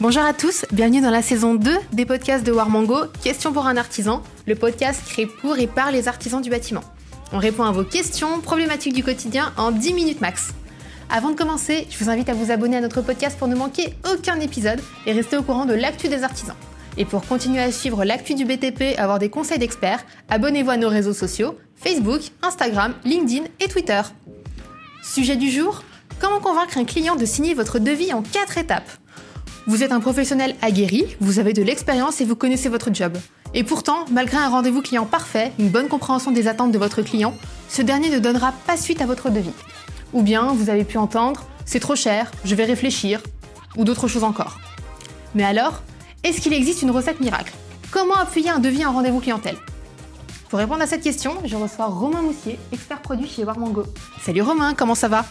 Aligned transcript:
Bonjour 0.00 0.24
à 0.24 0.32
tous, 0.32 0.66
bienvenue 0.72 1.00
dans 1.00 1.10
la 1.10 1.22
saison 1.22 1.54
2 1.54 1.70
des 1.92 2.04
podcasts 2.04 2.44
de 2.44 2.50
Warmango, 2.50 3.06
Question 3.22 3.52
pour 3.52 3.66
un 3.66 3.76
artisan, 3.76 4.22
le 4.44 4.56
podcast 4.56 5.00
créé 5.06 5.26
pour 5.26 5.56
et 5.56 5.68
par 5.68 5.92
les 5.92 6.08
artisans 6.08 6.42
du 6.42 6.50
bâtiment. 6.50 6.82
On 7.32 7.38
répond 7.38 7.62
à 7.62 7.70
vos 7.70 7.84
questions, 7.84 8.40
problématiques 8.40 8.92
du 8.92 9.04
quotidien 9.04 9.52
en 9.56 9.70
10 9.70 9.94
minutes 9.94 10.20
max. 10.20 10.52
Avant 11.10 11.30
de 11.30 11.36
commencer, 11.36 11.86
je 11.90 12.02
vous 12.02 12.10
invite 12.10 12.28
à 12.28 12.34
vous 12.34 12.50
abonner 12.50 12.76
à 12.76 12.80
notre 12.80 13.02
podcast 13.02 13.38
pour 13.38 13.46
ne 13.46 13.54
manquer 13.54 13.94
aucun 14.12 14.40
épisode 14.40 14.80
et 15.06 15.12
rester 15.12 15.36
au 15.36 15.42
courant 15.42 15.64
de 15.64 15.74
l'actu 15.74 16.08
des 16.08 16.24
artisans. 16.24 16.56
Et 16.96 17.04
pour 17.04 17.24
continuer 17.24 17.62
à 17.62 17.70
suivre 17.70 18.04
l'actu 18.04 18.34
du 18.34 18.44
BTP, 18.44 18.98
avoir 18.98 19.20
des 19.20 19.30
conseils 19.30 19.58
d'experts, 19.60 20.04
abonnez-vous 20.28 20.70
à 20.70 20.76
nos 20.76 20.88
réseaux 20.88 21.12
sociaux, 21.14 21.56
Facebook, 21.76 22.20
Instagram, 22.42 22.94
LinkedIn 23.04 23.44
et 23.60 23.68
Twitter. 23.68 24.02
Sujet 25.04 25.36
du 25.36 25.50
jour, 25.50 25.84
comment 26.20 26.40
convaincre 26.40 26.78
un 26.78 26.84
client 26.84 27.14
de 27.14 27.26
signer 27.26 27.54
votre 27.54 27.78
devis 27.78 28.12
en 28.12 28.22
4 28.22 28.58
étapes? 28.58 28.90
Vous 29.66 29.82
êtes 29.82 29.92
un 29.92 30.00
professionnel 30.00 30.56
aguerri, 30.60 31.16
vous 31.20 31.38
avez 31.38 31.54
de 31.54 31.62
l'expérience 31.62 32.20
et 32.20 32.26
vous 32.26 32.36
connaissez 32.36 32.68
votre 32.68 32.92
job. 32.92 33.16
Et 33.54 33.64
pourtant, 33.64 34.04
malgré 34.10 34.36
un 34.36 34.50
rendez-vous 34.50 34.82
client 34.82 35.06
parfait, 35.06 35.52
une 35.58 35.70
bonne 35.70 35.88
compréhension 35.88 36.32
des 36.32 36.48
attentes 36.48 36.72
de 36.72 36.78
votre 36.78 37.00
client, 37.00 37.34
ce 37.68 37.80
dernier 37.80 38.10
ne 38.10 38.18
donnera 38.18 38.52
pas 38.66 38.76
suite 38.76 39.00
à 39.00 39.06
votre 39.06 39.30
devis. 39.30 39.54
Ou 40.12 40.22
bien 40.22 40.52
vous 40.52 40.68
avez 40.68 40.84
pu 40.84 40.98
entendre 40.98 41.46
c'est 41.64 41.80
trop 41.80 41.96
cher, 41.96 42.30
je 42.44 42.54
vais 42.54 42.64
réfléchir, 42.64 43.22
ou 43.76 43.84
d'autres 43.84 44.06
choses 44.06 44.24
encore. 44.24 44.58
Mais 45.34 45.44
alors, 45.44 45.82
est-ce 46.22 46.42
qu'il 46.42 46.52
existe 46.52 46.82
une 46.82 46.90
recette 46.90 47.20
miracle? 47.20 47.54
Comment 47.90 48.16
appuyer 48.16 48.50
un 48.50 48.58
devis 48.58 48.84
en 48.84 48.92
rendez-vous 48.92 49.20
clientèle? 49.20 49.56
Pour 50.50 50.58
répondre 50.58 50.82
à 50.82 50.86
cette 50.86 51.02
question, 51.02 51.38
je 51.44 51.56
reçois 51.56 51.86
Romain 51.86 52.22
Moussier, 52.22 52.58
expert 52.70 53.00
produit 53.00 53.28
chez 53.28 53.44
Warmango. 53.44 53.84
Salut 54.20 54.42
Romain, 54.42 54.74
comment 54.74 54.94
ça 54.94 55.08
va? 55.08 55.24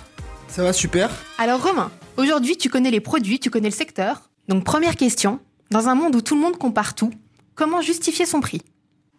Ça 0.47 0.63
va 0.63 0.73
super. 0.73 1.09
Alors 1.37 1.63
Romain, 1.63 1.91
aujourd'hui 2.17 2.57
tu 2.57 2.69
connais 2.69 2.91
les 2.91 2.99
produits, 2.99 3.39
tu 3.39 3.49
connais 3.49 3.69
le 3.69 3.75
secteur. 3.75 4.29
Donc 4.47 4.63
première 4.63 4.95
question, 4.95 5.39
dans 5.71 5.87
un 5.87 5.95
monde 5.95 6.15
où 6.15 6.21
tout 6.21 6.35
le 6.35 6.41
monde 6.41 6.57
compare 6.57 6.95
tout, 6.95 7.11
comment 7.55 7.81
justifier 7.81 8.25
son 8.25 8.41
prix? 8.41 8.61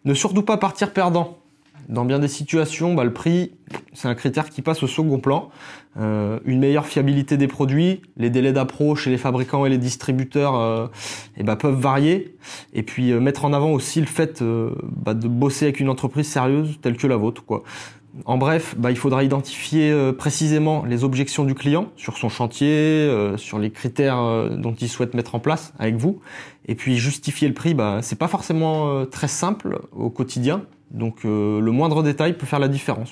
Ne 0.05 0.13
surtout 0.13 0.43
pas 0.43 0.57
partir 0.57 0.93
perdant. 0.93 1.39
Dans 1.89 2.05
bien 2.05 2.17
des 2.17 2.27
situations, 2.27 2.95
bah, 2.95 3.03
le 3.03 3.13
prix, 3.13 3.51
c'est 3.93 4.07
un 4.07 4.15
critère 4.15 4.49
qui 4.49 4.61
passe 4.63 4.81
au 4.81 4.87
second 4.87 5.19
plan. 5.19 5.49
Euh, 5.97 6.39
une 6.45 6.59
meilleure 6.59 6.87
fiabilité 6.87 7.37
des 7.37 7.47
produits, 7.47 8.01
les 8.17 8.31
délais 8.31 8.53
d'approche 8.53 9.03
chez 9.03 9.11
les 9.11 9.17
fabricants 9.17 9.65
et 9.65 9.69
les 9.69 9.77
distributeurs 9.77 10.55
euh, 10.55 10.87
eh 11.37 11.43
bah, 11.43 11.55
peuvent 11.55 11.79
varier. 11.79 12.37
Et 12.73 12.81
puis 12.81 13.11
euh, 13.11 13.19
mettre 13.19 13.45
en 13.45 13.53
avant 13.53 13.71
aussi 13.71 13.99
le 13.99 14.07
fait 14.07 14.43
bah, 14.43 15.13
de 15.13 15.27
bosser 15.27 15.65
avec 15.65 15.79
une 15.79 15.89
entreprise 15.89 16.27
sérieuse 16.27 16.79
telle 16.81 16.97
que 16.97 17.05
la 17.05 17.17
vôtre. 17.17 17.45
Quoi. 17.45 17.63
En 18.23 18.37
bref, 18.37 18.75
bah, 18.77 18.91
il 18.91 18.97
faudra 18.97 19.23
identifier 19.23 19.91
euh, 19.91 20.13
précisément 20.13 20.85
les 20.85 21.03
objections 21.03 21.43
du 21.43 21.53
client 21.53 21.91
sur 21.97 22.17
son 22.17 22.29
chantier, 22.29 22.69
euh, 22.69 23.35
sur 23.35 23.59
les 23.59 23.71
critères 23.71 24.19
euh, 24.19 24.49
dont 24.55 24.73
il 24.73 24.87
souhaite 24.87 25.13
mettre 25.13 25.35
en 25.35 25.39
place 25.39 25.73
avec 25.79 25.95
vous. 25.95 26.21
Et 26.67 26.75
puis 26.75 26.97
justifier 26.97 27.47
le 27.47 27.53
prix, 27.53 27.73
bah, 27.73 27.99
c'est 28.01 28.17
pas 28.17 28.29
forcément 28.29 29.05
très 29.05 29.27
simple 29.27 29.81
au 29.91 30.09
quotidien. 30.09 30.63
Donc 30.91 31.23
le 31.23 31.71
moindre 31.71 32.03
détail 32.03 32.33
peut 32.33 32.45
faire 32.45 32.59
la 32.59 32.69
différence. 32.69 33.11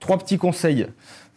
Trois 0.00 0.18
petits 0.18 0.38
conseils. 0.38 0.86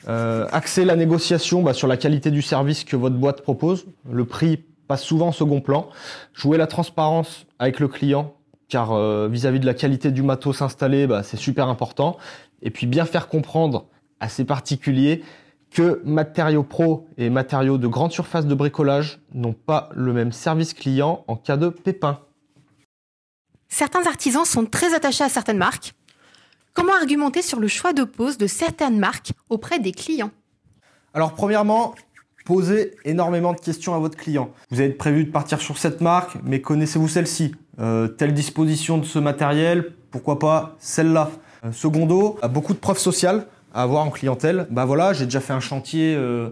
Euh, 0.08 0.48
axer 0.52 0.86
la 0.86 0.96
négociation 0.96 1.64
bah, 1.64 1.74
sur 1.74 1.88
la 1.88 1.98
qualité 1.98 2.30
du 2.30 2.42
service 2.42 2.84
que 2.84 2.96
votre 2.96 3.16
boîte 3.16 3.42
propose. 3.42 3.86
Le 4.10 4.26
prix 4.26 4.64
passe 4.88 5.04
souvent 5.04 5.28
en 5.28 5.32
second 5.32 5.62
plan. 5.62 5.90
Jouer 6.34 6.58
la 6.58 6.68
transparence 6.68 7.48
avec 7.58 7.80
le 7.80 7.88
client, 7.88 8.34
car 8.68 8.92
euh, 8.94 9.28
vis-à-vis 9.28 9.60
de 9.60 9.66
la 9.66 9.74
qualité 9.74 10.12
du 10.12 10.24
matos 10.24 10.62
installé, 10.62 11.08
bah, 11.08 11.24
c'est 11.24 11.38
super 11.38 11.68
important. 11.70 12.18
Et 12.62 12.72
puis 12.72 12.88
bien 12.88 13.06
faire 13.06 13.28
comprendre 13.28 13.86
à 14.20 14.30
ces 14.30 14.46
particuliers 14.46 15.24
que 15.72 16.02
matériaux 16.06 16.64
pro 16.64 17.08
et 17.18 17.30
matériaux 17.30 17.78
de 17.78 17.88
grande 17.88 18.12
surface 18.12 18.46
de 18.46 18.56
bricolage 18.56 19.20
n'ont 19.34 19.54
pas 19.54 19.90
le 19.94 20.14
même 20.14 20.32
service 20.32 20.74
client 20.74 21.24
en 21.28 21.36
cas 21.36 21.58
de 21.58 21.70
pépin. 21.70 22.20
Certains 23.68 24.06
artisans 24.08 24.46
sont 24.46 24.66
très 24.66 24.94
attachés 24.94 25.24
à 25.24 25.30
certaines 25.30 25.58
marques. 25.58 25.94
Comment 26.74 26.94
argumenter 26.94 27.42
sur 27.42 27.60
le 27.60 27.68
choix 27.68 27.94
de 27.94 28.04
pose 28.04 28.38
de 28.38 28.48
certaines 28.48 29.00
marques 29.00 29.32
auprès 29.50 29.80
des 29.80 29.92
clients? 29.92 30.32
Alors 31.14 31.34
premièrement, 31.34 31.96
posez 32.46 32.92
énormément 33.04 33.52
de 33.52 33.60
questions 33.60 33.94
à 33.96 34.00
votre 34.00 34.16
client. 34.16 34.52
Vous 34.70 34.80
avez 34.80 34.92
prévu 34.92 35.26
de 35.26 35.32
partir 35.32 35.60
sur 35.60 35.78
cette 35.78 36.00
marque, 36.00 36.38
mais 36.44 36.62
connaissez-vous 36.62 37.10
celle-ci? 37.10 37.54
Euh, 37.82 38.08
Telle 38.08 38.34
disposition 38.34 38.98
de 38.98 39.04
ce 39.06 39.20
matériel, 39.20 39.92
pourquoi 40.12 40.40
pas 40.40 40.76
celle-là? 40.80 41.32
Euh, 41.66 41.72
Secondo, 41.74 42.40
beaucoup 42.50 42.74
de 42.74 42.80
preuves 42.80 43.00
sociales 43.00 43.48
à 43.74 43.82
avoir 43.82 44.06
en 44.06 44.12
clientèle. 44.12 44.68
Bah 44.70 44.86
voilà, 44.86 45.12
j'ai 45.12 45.26
déjà 45.26 45.42
fait 45.42 45.52
un 45.52 45.60
chantier 45.60 46.16
euh, 46.16 46.52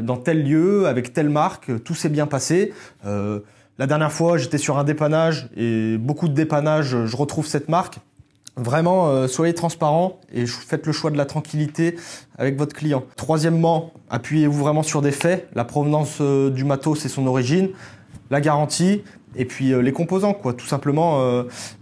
dans 0.00 0.16
tel 0.16 0.42
lieu 0.42 0.86
avec 0.86 1.12
telle 1.12 1.28
marque, 1.28 1.70
tout 1.84 1.94
s'est 1.94 2.08
bien 2.08 2.26
passé. 2.26 2.72
La 3.04 3.86
dernière 3.86 4.10
fois, 4.10 4.38
j'étais 4.38 4.56
sur 4.56 4.78
un 4.78 4.84
dépannage 4.84 5.50
et 5.54 5.98
beaucoup 5.98 6.28
de 6.28 6.32
dépannage, 6.32 7.04
je 7.04 7.16
retrouve 7.16 7.46
cette 7.46 7.68
marque. 7.68 7.98
Vraiment, 8.58 9.08
euh, 9.08 9.28
soyez 9.28 9.52
transparent 9.52 10.18
et 10.32 10.46
faites 10.46 10.86
le 10.86 10.92
choix 10.92 11.10
de 11.10 11.18
la 11.18 11.26
tranquillité 11.26 11.96
avec 12.38 12.56
votre 12.56 12.74
client. 12.74 13.04
Troisièmement, 13.14 13.92
appuyez-vous 14.08 14.58
vraiment 14.58 14.82
sur 14.82 15.02
des 15.02 15.10
faits, 15.10 15.46
la 15.54 15.64
provenance 15.64 16.18
euh, 16.22 16.48
du 16.48 16.64
matos 16.64 17.04
et 17.04 17.10
son 17.10 17.26
origine, 17.26 17.68
la 18.30 18.40
garantie 18.40 19.02
et 19.36 19.44
puis 19.44 19.74
euh, 19.74 19.82
les 19.82 19.92
composants, 19.92 20.32
quoi. 20.32 20.54
Tout 20.54 20.64
simplement, 20.64 21.22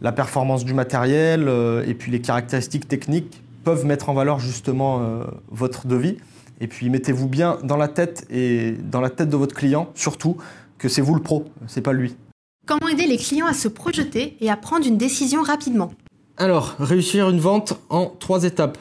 la 0.03 0.11
performance 0.11 0.65
du 0.65 0.75
matériel 0.75 1.49
et 1.87 1.95
puis 1.95 2.11
les 2.11 2.21
caractéristiques 2.21 2.89
techniques 2.89 3.43
peuvent 3.63 3.87
mettre 3.87 4.09
en 4.09 4.15
valeur 4.15 4.41
justement 4.41 5.21
votre 5.51 5.87
devis. 5.87 6.17
Et 6.61 6.67
puis 6.67 6.91
mettez-vous 6.91 7.29
bien 7.29 7.59
dans 7.63 7.77
la 7.77 7.89
tête 7.89 8.27
et 8.31 8.73
dans 8.73 9.01
la 9.01 9.11
tête 9.11 9.29
de 9.29 9.37
votre 9.37 9.55
client, 9.55 9.91
surtout 9.95 10.37
que 10.79 10.89
c'est 10.89 11.03
vous 11.03 11.15
le 11.15 11.23
pro, 11.23 11.45
c'est 11.69 11.83
pas 11.83 11.93
lui. 11.93 12.17
Comment 12.67 12.89
aider 12.89 13.07
les 13.07 13.19
clients 13.19 13.47
à 13.47 13.55
se 13.55 13.69
projeter 13.69 14.37
et 14.41 14.51
à 14.51 14.57
prendre 14.57 14.87
une 14.87 14.99
décision 14.99 15.43
rapidement? 15.43 15.93
Alors, 16.37 16.75
réussir 16.81 17.31
une 17.31 17.39
vente 17.39 17.78
en 17.91 18.06
trois 18.06 18.43
étapes. 18.43 18.77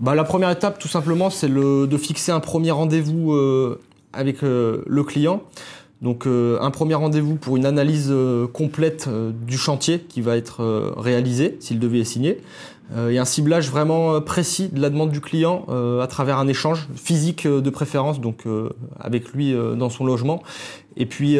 Bah, 0.00 0.16
la 0.16 0.24
première 0.24 0.50
étape, 0.50 0.80
tout 0.80 0.88
simplement, 0.88 1.30
c'est 1.30 1.48
de 1.48 1.96
fixer 1.96 2.32
un 2.32 2.40
premier 2.40 2.72
rendez-vous 2.72 3.34
euh, 3.34 3.80
avec 4.12 4.42
euh, 4.42 4.82
le 4.88 5.04
client. 5.04 5.44
Donc, 6.00 6.26
euh, 6.26 6.58
un 6.60 6.72
premier 6.72 6.94
rendez-vous 6.94 7.36
pour 7.36 7.56
une 7.56 7.66
analyse 7.66 8.12
complète 8.52 9.08
du 9.46 9.58
chantier 9.58 10.00
qui 10.00 10.22
va 10.22 10.36
être 10.36 10.92
réalisé, 10.96 11.56
si 11.60 11.74
le 11.74 11.78
devis 11.78 12.00
est 12.00 12.04
signé, 12.04 12.40
et 13.08 13.16
un 13.16 13.24
ciblage 13.24 13.70
vraiment 13.70 14.20
précis 14.20 14.68
de 14.68 14.80
la 14.80 14.90
demande 14.90 15.12
du 15.12 15.20
client 15.20 15.64
à 16.02 16.06
travers 16.08 16.38
un 16.38 16.48
échange 16.48 16.88
physique 16.96 17.46
de 17.46 17.70
préférence, 17.70 18.20
donc 18.20 18.44
avec 18.98 19.28
lui 19.28 19.54
dans 19.76 19.88
son 19.88 20.04
logement. 20.04 20.42
Et 20.96 21.06
puis, 21.06 21.38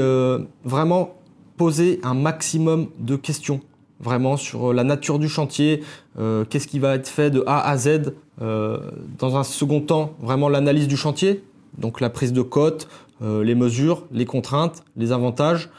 vraiment 0.64 1.16
poser 1.56 1.98
un 2.04 2.14
maximum 2.14 2.86
de 3.00 3.16
questions 3.16 3.60
vraiment 4.02 4.36
sur 4.36 4.72
la 4.72 4.84
nature 4.84 5.18
du 5.18 5.28
chantier, 5.28 5.82
euh, 6.18 6.44
qu'est-ce 6.44 6.66
qui 6.66 6.78
va 6.78 6.96
être 6.96 7.08
fait 7.08 7.30
de 7.30 7.44
A 7.46 7.60
à 7.60 7.76
Z. 7.76 8.14
Euh, 8.40 8.78
dans 9.18 9.36
un 9.36 9.44
second 9.44 9.80
temps, 9.80 10.14
vraiment 10.20 10.48
l'analyse 10.48 10.88
du 10.88 10.96
chantier, 10.96 11.44
donc 11.78 12.00
la 12.00 12.10
prise 12.10 12.32
de 12.32 12.42
cote, 12.42 12.88
euh, 13.22 13.44
les 13.44 13.54
mesures, 13.54 14.04
les 14.10 14.24
contraintes, 14.24 14.82
les 14.96 15.12
avantages. 15.12 15.70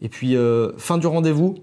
Et 0.00 0.08
puis, 0.08 0.36
euh, 0.36 0.72
fin 0.78 0.98
du 0.98 1.06
rendez-vous, 1.06 1.56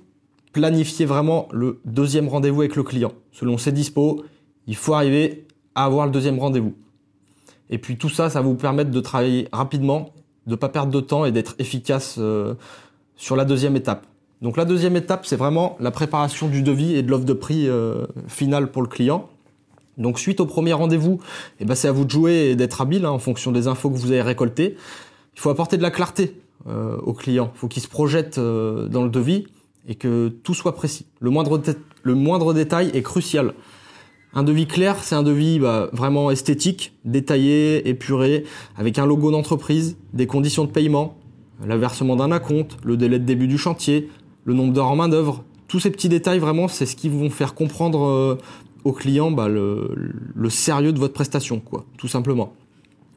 planifier 0.52 1.06
vraiment 1.06 1.48
le 1.52 1.80
deuxième 1.86 2.28
rendez-vous 2.28 2.62
avec 2.62 2.76
le 2.76 2.84
client. 2.84 3.14
Selon 3.32 3.58
ses 3.58 3.72
dispos, 3.72 4.24
il 4.68 4.76
faut 4.76 4.94
arriver 4.94 5.46
à 5.76 5.86
avoir 5.86 6.06
le 6.06 6.12
deuxième 6.12 6.40
rendez-vous. 6.40 6.74
Et 7.70 7.78
puis 7.78 7.98
tout 7.98 8.10
ça, 8.10 8.30
ça 8.30 8.42
va 8.42 8.48
vous 8.48 8.56
permettre 8.56 8.92
de 8.92 9.00
travailler 9.00 9.48
rapidement, 9.52 10.14
de 10.46 10.52
ne 10.52 10.56
pas 10.56 10.70
perdre 10.70 10.92
de 10.92 11.00
temps 11.00 11.26
et 11.26 11.32
d'être 11.32 11.56
efficace 11.60 12.16
euh, 12.18 12.56
sur 13.16 13.36
la 13.36 13.46
deuxième 13.46 13.76
étape. 13.76 14.06
Donc 14.42 14.56
la 14.56 14.66
deuxième 14.66 14.96
étape, 14.96 15.26
c'est 15.26 15.36
vraiment 15.36 15.76
la 15.80 15.92
préparation 15.92 16.48
du 16.48 16.62
devis 16.62 16.96
et 16.96 17.04
de 17.04 17.12
l'offre 17.12 17.26
de 17.26 17.34
prix 17.34 17.68
euh, 17.68 18.06
finale 18.28 18.72
pour 18.72 18.82
le 18.82 18.88
client. 18.88 19.30
Donc 19.98 20.18
suite 20.18 20.40
au 20.40 20.46
premier 20.46 20.72
rendez-vous, 20.72 21.20
eh 21.60 21.66
ben, 21.66 21.76
c'est 21.76 21.90
à 21.90 21.92
vous 21.92 22.06
de 22.06 22.10
jouer 22.10 22.52
et 22.52 22.56
d'être 22.56 22.80
habile 22.80 23.06
hein, 23.06 23.12
en 23.12 23.20
fonction 23.20 23.52
des 23.52 23.68
infos 23.68 23.90
que 23.90 23.98
vous 23.98 24.12
avez 24.12 24.22
récoltées. 24.22 24.78
Il 25.36 25.40
faut 25.40 25.50
apporter 25.50 25.76
de 25.76 25.82
la 25.82 25.92
clarté 25.92 26.40
euh, 26.68 26.98
au 27.04 27.14
client. 27.14 27.52
Il 27.54 27.60
faut 27.60 27.68
qu'il 27.68 27.84
se 27.84 27.90
projette 27.90 28.38
euh, 28.38 28.88
dans 28.88 29.04
le 29.04 29.10
devis 29.10 29.48
et 29.88 29.96
que 29.96 30.30
tout 30.30 30.54
soit 30.54 30.74
précis. 30.74 31.06
Le 31.20 31.30
moindre, 31.32 32.54
détail 32.54 32.92
est 32.94 33.02
crucial. 33.02 33.54
Un 34.34 34.44
devis 34.44 34.68
clair, 34.68 35.04
c'est 35.04 35.16
un 35.16 35.24
devis 35.24 35.60
bah, 35.60 35.90
vraiment 35.92 36.32
esthétique, 36.32 36.94
détaillé, 37.04 37.90
épuré, 37.90 38.46
avec 38.78 39.00
un 39.00 39.06
logo 39.06 39.32
d'entreprise, 39.32 39.98
des 40.14 40.28
conditions 40.28 40.64
de 40.64 40.72
paiement, 40.72 41.18
le 41.66 41.76
versement 41.76 42.16
d'un 42.16 42.32
acompte, 42.32 42.78
le 42.84 42.96
délai 42.96 43.20
de 43.20 43.26
début 43.26 43.48
du 43.48 43.58
chantier, 43.58 44.10
le 44.50 44.56
nombre 44.56 44.74
d'heures 44.74 44.88
en 44.88 44.96
main 44.96 45.08
d'œuvre. 45.08 45.44
Tous 45.68 45.80
ces 45.80 45.92
petits 45.92 46.10
détails, 46.10 46.40
vraiment, 46.40 46.68
c'est 46.68 46.86
ce 46.86 46.96
qui 46.96 47.08
vont 47.08 47.30
faire 47.30 47.54
comprendre 47.54 48.04
euh, 48.04 48.36
au 48.84 48.92
client 48.92 49.32
bah, 49.32 49.48
le, 49.48 49.96
le 50.36 50.50
sérieux 50.50 50.92
de 50.92 51.00
votre 51.00 51.14
prestation, 51.14 51.60
quoi, 51.60 51.86
tout 51.98 52.08
simplement. 52.08 52.54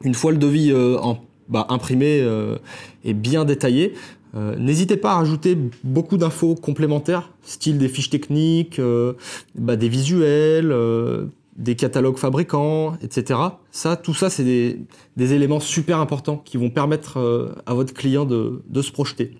Une 0.03 0.13
fois 0.13 0.31
le 0.31 0.37
devis 0.37 0.71
euh, 0.71 0.97
en, 0.99 1.19
bah, 1.49 1.65
imprimé 1.69 2.19
euh, 2.21 2.57
et 3.03 3.13
bien 3.13 3.45
détaillé, 3.45 3.93
euh, 4.35 4.55
N'hésitez 4.55 4.97
pas 4.97 5.11
à 5.11 5.15
rajouter 5.17 5.57
beaucoup 5.83 6.17
d'infos 6.17 6.55
complémentaires, 6.55 7.29
style 7.43 7.77
des 7.77 7.87
fiches 7.87 8.09
techniques, 8.09 8.79
euh, 8.79 9.13
bah, 9.53 9.75
des 9.75 9.89
visuels, 9.89 10.71
euh, 10.71 11.25
des 11.55 11.75
catalogues 11.75 12.17
fabricants, 12.17 12.97
etc. 13.03 13.39
Ça, 13.69 13.95
tout 13.95 14.15
ça, 14.15 14.31
c'est 14.31 14.43
des, 14.43 14.79
des, 15.17 15.33
éléments 15.33 15.59
super 15.59 15.99
importants 15.99 16.37
qui 16.37 16.57
vont 16.57 16.71
permettre 16.71 17.17
euh, 17.19 17.53
à 17.67 17.75
votre 17.75 17.93
client 17.93 18.25
de, 18.25 18.63
de, 18.67 18.81
se 18.81 18.91
projeter. 18.91 19.37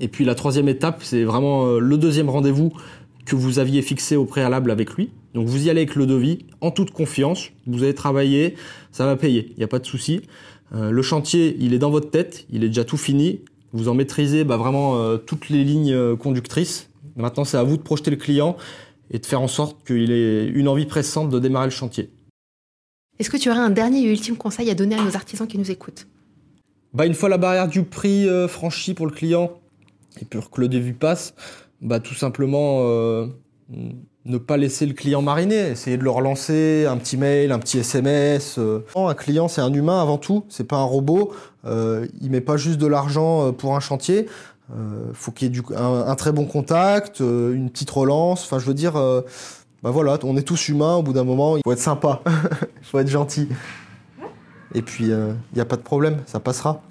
Et 0.00 0.08
puis 0.08 0.24
la 0.24 0.34
troisième 0.34 0.68
étape, 0.68 1.02
c'est 1.02 1.24
vraiment 1.24 1.66
euh, 1.66 1.78
le 1.78 1.96
deuxième 1.98 2.28
rendez-vous 2.28 2.72
que 3.24 3.36
vous 3.36 3.58
aviez 3.58 3.82
fixé 3.82 4.16
au 4.16 4.24
préalable 4.24 4.70
avec 4.70 4.90
lui. 4.94 5.10
Donc 5.34 5.46
vous 5.46 5.66
y 5.66 5.70
allez 5.70 5.82
avec 5.82 5.94
le 5.94 6.06
devis, 6.06 6.46
en 6.60 6.70
toute 6.70 6.90
confiance, 6.90 7.50
vous 7.66 7.82
allez 7.82 7.94
travailler, 7.94 8.54
ça 8.92 9.06
va 9.06 9.16
payer, 9.16 9.48
il 9.52 9.58
n'y 9.58 9.64
a 9.64 9.68
pas 9.68 9.78
de 9.78 9.86
souci. 9.86 10.22
Euh, 10.74 10.90
le 10.90 11.02
chantier, 11.02 11.56
il 11.58 11.74
est 11.74 11.78
dans 11.78 11.90
votre 11.90 12.10
tête, 12.10 12.46
il 12.50 12.64
est 12.64 12.68
déjà 12.68 12.84
tout 12.84 12.96
fini, 12.96 13.40
vous 13.72 13.88
en 13.88 13.94
maîtrisez 13.94 14.44
bah, 14.44 14.56
vraiment 14.56 14.96
euh, 14.98 15.16
toutes 15.16 15.48
les 15.48 15.64
lignes 15.64 16.16
conductrices. 16.16 16.90
Maintenant, 17.16 17.44
c'est 17.44 17.56
à 17.56 17.62
vous 17.62 17.76
de 17.76 17.82
projeter 17.82 18.10
le 18.10 18.16
client 18.16 18.56
et 19.10 19.18
de 19.18 19.26
faire 19.26 19.40
en 19.40 19.48
sorte 19.48 19.86
qu'il 19.86 20.10
ait 20.10 20.46
une 20.46 20.68
envie 20.68 20.86
pressante 20.86 21.30
de 21.30 21.38
démarrer 21.38 21.66
le 21.66 21.72
chantier. 21.72 22.10
Est-ce 23.18 23.30
que 23.30 23.36
tu 23.36 23.48
aurais 23.50 23.60
un 23.60 23.70
dernier 23.70 24.00
et 24.00 24.10
ultime 24.10 24.36
conseil 24.36 24.70
à 24.70 24.74
donner 24.74 24.96
à 24.96 25.04
nos 25.04 25.14
artisans 25.14 25.46
qui 25.46 25.56
nous 25.56 25.70
écoutent? 25.70 26.06
Bah, 26.92 27.06
Une 27.06 27.14
fois 27.14 27.28
la 27.28 27.38
barrière 27.38 27.68
du 27.68 27.84
prix 27.84 28.28
euh, 28.28 28.48
franchie 28.48 28.94
pour 28.94 29.06
le 29.06 29.12
client 29.12 29.52
et 30.20 30.24
pour 30.24 30.50
que 30.50 30.60
le 30.60 30.68
devis 30.68 30.92
passe, 30.92 31.34
bah, 31.80 32.00
tout 32.00 32.14
simplement 32.14 32.80
euh, 32.82 33.26
ne 34.24 34.38
pas 34.38 34.56
laisser 34.56 34.86
le 34.86 34.94
client 34.94 35.22
mariner, 35.22 35.70
essayer 35.70 35.96
de 35.96 36.02
le 36.02 36.10
relancer, 36.10 36.86
un 36.86 36.96
petit 36.96 37.16
mail, 37.16 37.52
un 37.52 37.58
petit 37.58 37.78
SMS. 37.78 38.56
Euh. 38.58 38.84
Un 38.96 39.14
client, 39.14 39.48
c'est 39.48 39.60
un 39.60 39.72
humain 39.72 40.00
avant 40.00 40.18
tout, 40.18 40.44
c'est 40.48 40.64
pas 40.64 40.76
un 40.76 40.84
robot. 40.84 41.32
Euh, 41.66 42.06
il 42.20 42.30
met 42.30 42.40
pas 42.40 42.56
juste 42.56 42.78
de 42.78 42.86
l'argent 42.86 43.52
pour 43.52 43.76
un 43.76 43.80
chantier. 43.80 44.26
Euh, 44.74 45.10
faut 45.12 45.30
qu'il 45.30 45.54
y 45.54 45.58
ait 45.58 45.76
un, 45.76 46.14
très 46.14 46.32
bon 46.32 46.46
contact, 46.46 47.20
une 47.20 47.68
petite 47.70 47.90
relance. 47.90 48.44
Enfin, 48.44 48.58
je 48.58 48.66
veux 48.66 48.74
dire, 48.74 48.94
bah 48.94 49.90
voilà, 49.90 50.18
on 50.22 50.36
est 50.36 50.42
tous 50.42 50.68
humains. 50.68 50.94
Au 50.94 51.02
bout 51.02 51.12
d'un 51.12 51.24
moment, 51.24 51.56
il 51.56 51.62
faut 51.62 51.72
être 51.72 51.78
sympa, 51.78 52.22
il 52.26 52.86
faut 52.86 52.98
être 52.98 53.10
gentil. 53.10 53.48
Et 54.74 54.80
puis, 54.80 55.08
il 55.08 55.36
n'y 55.54 55.60
a 55.60 55.66
pas 55.66 55.76
de 55.76 55.82
problème, 55.82 56.22
ça 56.26 56.40
passera. 56.40 56.82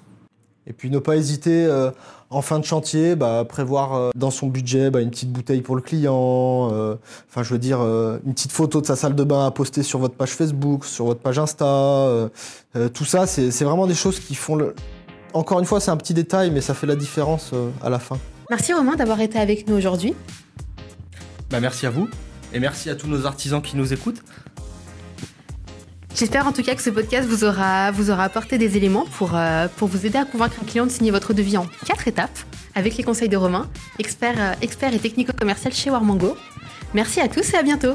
Et 0.66 0.72
puis 0.72 0.90
ne 0.90 0.98
pas 0.98 1.16
hésiter 1.16 1.66
euh, 1.66 1.90
en 2.30 2.40
fin 2.40 2.58
de 2.58 2.64
chantier, 2.64 3.16
bah, 3.16 3.44
prévoir 3.46 3.94
euh, 3.94 4.10
dans 4.14 4.30
son 4.30 4.46
budget 4.46 4.90
bah, 4.90 5.00
une 5.00 5.10
petite 5.10 5.30
bouteille 5.30 5.60
pour 5.60 5.76
le 5.76 5.82
client, 5.82 6.70
euh, 6.72 6.96
enfin 7.28 7.42
je 7.42 7.52
veux 7.52 7.58
dire 7.58 7.80
une 7.80 8.32
petite 8.32 8.52
photo 8.52 8.80
de 8.80 8.86
sa 8.86 8.96
salle 8.96 9.14
de 9.14 9.24
bain 9.24 9.46
à 9.46 9.50
poster 9.50 9.82
sur 9.82 9.98
votre 9.98 10.14
page 10.14 10.30
Facebook, 10.30 10.84
sur 10.84 11.04
votre 11.04 11.20
page 11.20 11.38
Insta. 11.38 12.30
tout 12.94 13.04
ça, 13.04 13.26
c'est 13.26 13.64
vraiment 13.64 13.86
des 13.86 13.94
choses 13.94 14.20
qui 14.20 14.34
font 14.34 14.56
le... 14.56 14.74
Encore 15.34 15.58
une 15.58 15.66
fois, 15.66 15.80
c'est 15.80 15.90
un 15.90 15.96
petit 15.96 16.14
détail, 16.14 16.50
mais 16.50 16.60
ça 16.60 16.74
fait 16.74 16.86
la 16.86 16.96
différence 16.96 17.52
à 17.82 17.90
la 17.90 17.98
fin. 17.98 18.18
Merci 18.50 18.72
Romain 18.72 18.94
d'avoir 18.94 19.20
été 19.20 19.38
avec 19.38 19.68
nous 19.68 19.74
aujourd'hui. 19.74 20.14
Bah, 21.50 21.60
merci 21.60 21.86
à 21.86 21.90
vous 21.90 22.08
et 22.52 22.60
merci 22.60 22.88
à 22.88 22.94
tous 22.94 23.08
nos 23.08 23.26
artisans 23.26 23.60
qui 23.60 23.76
nous 23.76 23.92
écoutent. 23.92 24.22
J'espère 26.14 26.46
en 26.46 26.52
tout 26.52 26.62
cas 26.62 26.76
que 26.76 26.82
ce 26.82 26.90
podcast 26.90 27.28
vous 27.28 27.42
aura, 27.42 27.88
apporté 28.22 28.56
des 28.56 28.76
éléments 28.76 29.04
pour, 29.04 29.32
euh, 29.34 29.66
pour 29.76 29.88
vous 29.88 30.06
aider 30.06 30.16
à 30.16 30.24
convaincre 30.24 30.56
un 30.62 30.64
client 30.64 30.86
de 30.86 30.90
signer 30.90 31.10
votre 31.10 31.34
devis 31.34 31.56
en 31.56 31.66
quatre 31.84 32.06
étapes 32.06 32.38
avec 32.76 32.96
les 32.96 33.02
conseils 33.02 33.28
de 33.28 33.36
Romain, 33.36 33.68
expert, 33.98 34.36
euh, 34.38 34.52
expert 34.62 34.94
et 34.94 35.00
technico-commercial 35.00 35.72
chez 35.72 35.90
Warmango. 35.90 36.36
Merci 36.94 37.20
à 37.20 37.26
tous 37.26 37.52
et 37.54 37.56
à 37.56 37.64
bientôt 37.64 37.94